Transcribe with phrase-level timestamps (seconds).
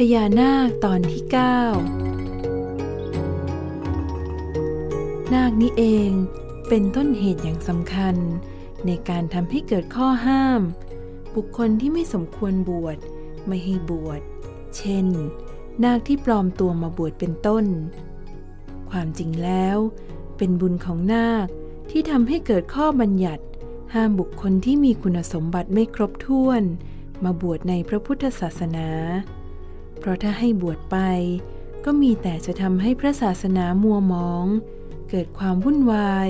[0.00, 1.34] พญานาคตอนที่ 9
[5.34, 6.10] นาคนี้เอง
[6.68, 8.16] เป็นต้นเหตุอย่างสำคัญ
[8.86, 10.60] ในการทำให้เกิดข้อห้าม
[11.36, 12.98] บุคคลที่ไม่สมควรบวช
[13.46, 14.20] ไม่ให้บวช
[14.76, 15.06] เช่น
[15.84, 17.64] นาคที่ปลอมตัวมาบวชเป็นต้น
[18.90, 19.78] ความจริงแล้ว
[20.36, 21.46] เป็นบุญของนาค
[21.90, 23.44] ที่ทำให้เกิดข้อบัญญัติ
[23.94, 26.62] ห้ามบุคคลที่มีคุณสมบัติไม่ครบถ้วน
[27.24, 28.88] มาบวชในพระพุทธศาสนา
[30.04, 30.96] เพราะถ้าให้บวชไป
[31.84, 34.44] ก็มีแต่จะทำให้พระศาสนามัวมอง
[35.10, 36.28] เกิดความวุ่นวาย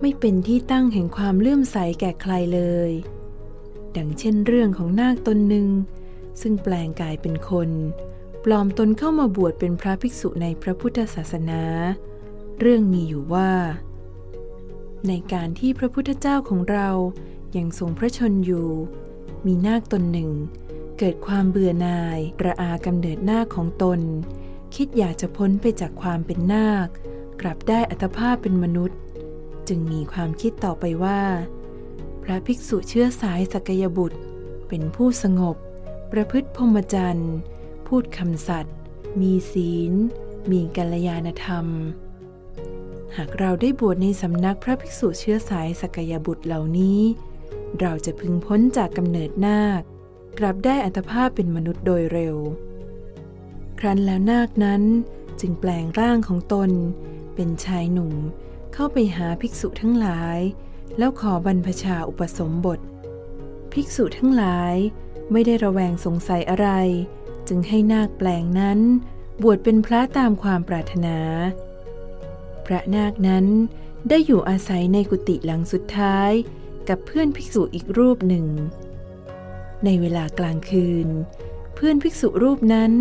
[0.00, 2.90] ไม่เป็นที่ตั้งแห่งความเลื่อมใสแก่ใครเลย
[3.96, 5.68] ดังเช่นเรื่องของนาคตนหนึ่ง
[6.40, 7.70] ซึ่งแปลงกายเป็นคน
[8.44, 11.62] ปลอมตนเข้ามาบวชเป็นพระภิกษุในพระพุทธศาสนา
[12.60, 13.52] เรื่องมีอยู่ว่า
[15.08, 16.88] ในการที่พระพุทธเจ้าของเรา
[17.56, 18.68] ยัางทรงพระชนอยู่
[19.46, 20.30] มีนาคตนหนึ่ง
[20.98, 24.00] เกิดความเบื่อหน่ายระอากำเนิดนาคของตน
[24.74, 26.88] คิดอยากจะพ้นไปจากความเป็นนาค
[27.40, 28.98] กลับได้อัตภาพเป็นมนุษย์
[29.68, 31.20] จึงมีความคิดต่อไปว่า
[32.22, 34.18] พระภิกษุเชื้อสายสกยบุตร
[34.68, 35.56] เป็นผู้สงบ
[36.12, 37.34] ประพฤติพรหมจรรย์
[37.86, 38.76] พูดคำสัตย์
[39.20, 39.92] มีศีล
[40.50, 41.66] มีกัลยาณธรรม
[43.16, 47.00] หากเราได้บวชในสำนักพระภิกษุเชื้อสายสกยบุตรเหล่านี้
[47.80, 49.82] เราจะพึงพ้นจากกำเนิดนาค
[50.38, 52.36] กลับได้อัตภาพเป็นมนุษย์โดยเร็ว
[53.80, 54.82] ครั้นแล้วนาคนั้น
[55.40, 56.70] จึงแปลงร่างของตน
[57.34, 58.14] เป็นชายหนุ่ม
[58.74, 60.38] เข้าไปหาภิกษุทั้งหลาย
[60.98, 62.80] แล้วขอบรรพชาอุปสมบท
[63.72, 64.74] ภิกษุทั้งหลาย
[65.32, 66.68] ไม่ได้ระแวงสงสัยอะไร
[67.48, 68.80] จึงให้นาคแปลงนั้น
[69.42, 71.18] บวชเป็นพระตามความปรารถนา
[72.66, 73.46] พระนาคนั้น
[74.08, 76.30] ได้อยู่อาศัยในกุฏิหลังสุดท้าย
[76.88, 78.46] กับเพื่อนภิกษุอีกรูปหนึ่ง
[79.84, 81.08] ในเวลากลางคืน
[81.74, 82.92] เพื่อนภิกษุรูปนั้น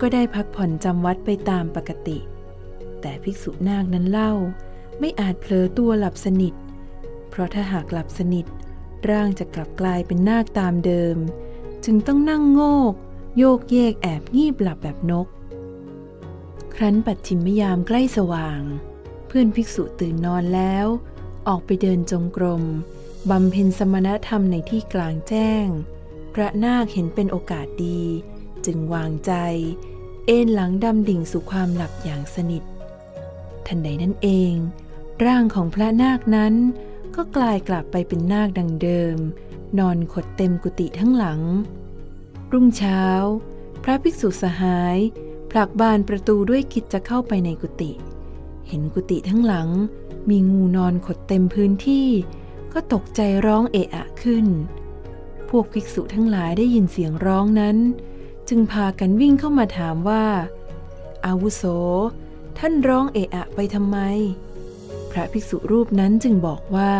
[0.00, 2.18] ก็ได้พักผ่อนจำวัดไปตามปกติ
[3.00, 4.32] แต่ภิกษุนาคนั้นเล่า
[4.98, 6.54] ไม่อาจเผลอตัวหลับสนิท
[7.30, 8.46] เพราะถ้าหากหลับสนิท
[9.10, 11.16] ร่างจะกลับกลายเป็นนาคตามเดิม
[11.84, 12.60] จึงต้องนั่งโง
[12.92, 12.94] ก
[13.38, 15.26] โยกเยกแอบงีบหลับแบบนก
[16.74, 18.60] ครั้นปัดชิมยามใกล้สว่าง
[19.26, 20.86] เพื่อนภิกษุตื่นนอนแล้ว
[21.48, 22.64] ออกไปเดินจงกรม
[23.30, 25.66] บำเพ็ญสมณธรรมในที่กลางแจ้ง
[26.34, 28.02] พระนาคเห็นเป็นโอกาสดี
[28.66, 29.32] จึงวางใจ
[30.26, 32.62] เอนหลังดำดิ่งสู่ความหลับอย่างสนิท
[33.66, 34.52] ทันใดนั้นเอง
[35.24, 36.54] ร่างของพระนาคนั้น
[37.14, 39.16] ก็กลายกลับไปเป็นนาคดังเดิม
[39.78, 41.40] นอนขดเต็มกุฏิทั้งหลัง
[42.52, 43.02] รุ่งเช้า
[43.82, 44.96] พระภิกษุสหาย
[45.50, 47.92] ผลักบานประตูด้วยคิดจะเข้าไปในกุฏิ
[48.68, 49.68] เห็นกุฏิทั้งหลัง
[50.30, 52.08] มีงูนอนขดเต็มพื้นที่
[52.72, 54.46] ก็ตกใจร้องเอะอะขึ้น
[55.52, 57.76] พวกภิกษุทั้งหลายได้ยินเสียงร้องนั้น
[58.48, 60.24] จึงพากันวิ่งเข้ามาถามว่า
[61.26, 61.62] อาวุโส
[62.58, 63.98] ท่านร้องเอะอะไปทำไม
[65.10, 66.92] พระภิกษุรูปนั้นจึงบอกว่า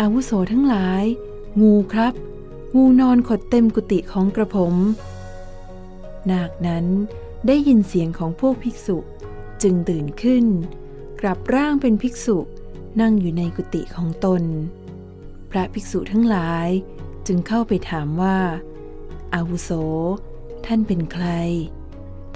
[0.00, 1.04] อาวุโสทั้งหลาย
[1.60, 2.12] งูครับ
[2.76, 4.74] งูนอนขดเต็มกุฏิของกระผม
[6.30, 6.86] นาคนั้น
[7.46, 8.96] ได้ยินเสียงของพวกภิกษุ
[9.62, 10.44] จึงตื่นขึ้น
[11.20, 12.38] กลับร่างเป็นภิกษุ
[13.00, 14.42] นั่งอยู่ในกุฏิของตน
[15.50, 16.68] พระภิกษุทั้งหลาย
[17.26, 18.38] จึงเข้าไปถามว่า
[19.34, 19.70] อาวุโส
[20.66, 21.26] ท่านเป็นใคร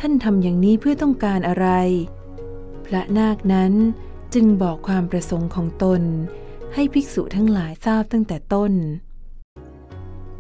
[0.00, 1.68] ท่านทำอย่างนี้เพื่อต้องการอะไร
[2.86, 3.72] พระนาคนั้น
[4.34, 6.02] จึงบอกความประสงค์ของตน
[6.74, 8.72] ให้ภิกษุทั้งหลายทราบตั้งแต่ต้น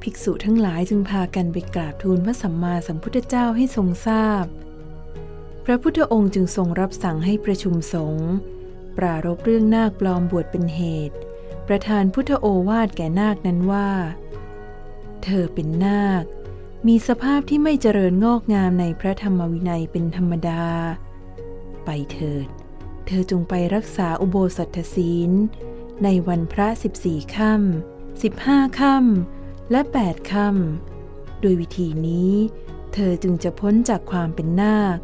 [0.02, 4.44] ภิกษุทั้งหลายจึงพากันไปกราบทูลพระสัมมาสัมพุทธเจ้าให้ทรงทราบ
[5.64, 8.30] พระพุทธองค์จึงทรงรับสั่งให้ประชุมสงฆ์
[8.98, 11.16] ปรารบเรื่องนาคปลอมบวชเป็นเหตุ
[11.68, 13.90] ประธานพุทธโอวาทแก่นาคนั้นว่า
[15.22, 16.24] เธอเป็นนาค
[16.86, 20.64] มีสภาพที่ไม่เจริญงอกงามในพระธรรมวินัยเป็นธรรมดา
[21.84, 22.46] ไปเถิด
[23.06, 25.30] เธอจงไปรักษาอุโบสถศีล
[26.04, 32.32] ในวันพระสิบสี่ค่ำสิบห้าค่ำและแปดค่ำโดยวิธีนี้
[32.94, 34.98] เธอจึงจะพ้นจากความเป็นนาค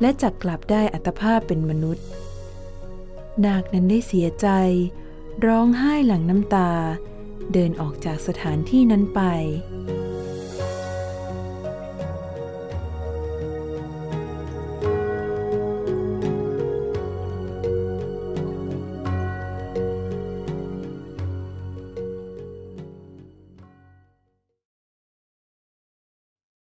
[0.00, 2.06] และจะกลับได้อัตภาพเป็นมนุษย์
[3.44, 4.48] นาคนั้นได้เสียใจ
[5.46, 6.70] ร้องไห้หลังน้ำตา
[7.52, 9.20] เดินออกจากสถานที่นั้นไป